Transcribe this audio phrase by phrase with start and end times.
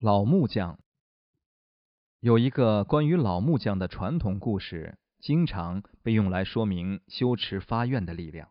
[0.00, 0.78] 老木匠
[2.20, 8.48] 有一个关于老木匠的传统故事，经常被用来说明修持发愿的力量。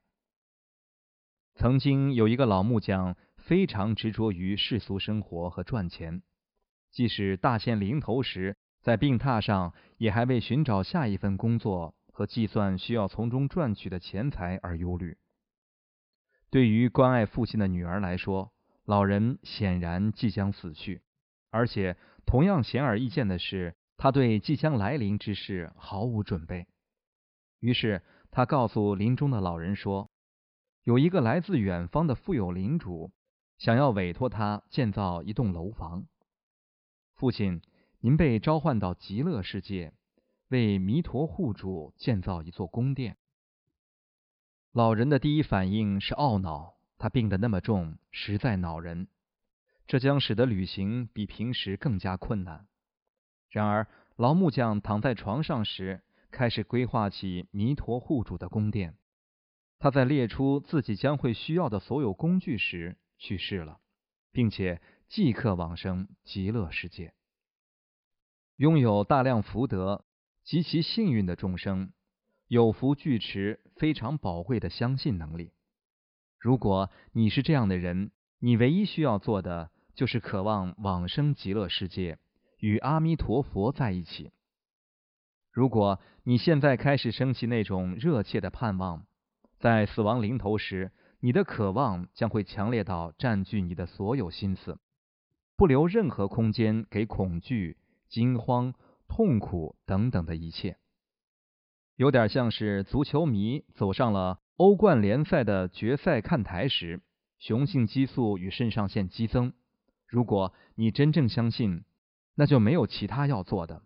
[1.56, 6.22] 曾经有一个老木匠，非常执着于世俗生活和赚钱，
[6.92, 15.18] 即使大限临头时，在病榻上，也还为寻找下一份工作和计算需要从中赚取的钱财而忧虑。
[16.50, 18.52] 对于关爱父亲的女儿来说，
[18.84, 21.04] 老人显然即将死去。
[21.50, 26.68] 而且，同样显而易见的是，他对即将来临之事毫无准备。
[27.60, 30.12] 于是，他告诉临终的老人说
[30.84, 33.12] ：“有一个来自远方的富有领主，
[33.58, 36.06] 想要委托他建造一栋楼房。
[37.16, 37.62] 父亲，
[38.00, 39.94] 您被召唤到极乐世界，
[40.50, 43.18] 为弥陀护主建造一座宫殿。”
[44.74, 49.08] 老人的第一反应是懊恼，他病得那么重，实在恼人。
[49.88, 52.68] 这将使得旅行比平时更加困难。
[53.50, 53.88] 然而，
[54.18, 58.98] 老木匠躺在床上时，开始规划起弥陀护主的宫殿。
[59.80, 63.80] 他在列出自己将会需要的所有工具时去世了，
[64.34, 67.14] 并且即刻往生极乐世界。
[68.58, 70.04] 拥有大量福德、
[70.44, 71.94] 极其幸运的众生，
[72.48, 75.54] 有福具持非常宝贵的相信能力。
[76.38, 79.72] 如果你是这样的人，你唯一需要做的。
[79.98, 82.20] 就是渴望往生极乐世界，
[82.60, 84.32] 与阿弥陀佛在一起。
[85.52, 89.08] 如果你现在开始升起那种热切的盼望，
[89.58, 94.78] 在死亡临头时，你的渴望将会强烈到占据你的所有心思，
[95.56, 98.76] 不留任何空间给恐惧、惊慌、
[99.08, 100.78] 痛苦等等的一切。
[101.96, 107.02] 有点像是足球迷走上了欧冠联赛的决赛看台时，
[107.40, 109.54] 雄性激素与肾上腺激增。
[110.08, 111.84] 如果你真正相信，
[112.36, 113.84] 那就没有其他要做的。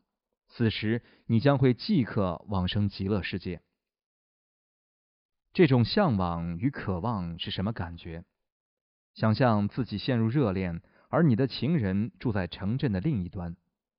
[0.48, 3.62] 此时，你将会即刻往生极乐世界。
[5.54, 8.24] 这种向往与渴望是什么感觉？
[9.14, 13.58] 想象自己陷入热恋，而你的情人住在城镇的另一端，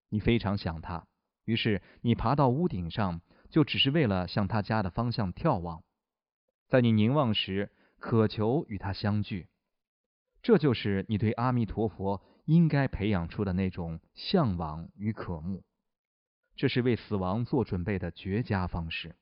[0.09, 1.07] 你非常想他，
[1.45, 5.83] 于是你爬到屋顶上，就只是为了向他家的方向眺望。
[6.69, 9.49] 在你凝望时，渴求与他相聚。
[10.43, 15.63] 这就是你对阿弥陀佛应该培养出的那种向往与渴慕，
[16.57, 19.15] 这是为死亡做准备的绝佳方式。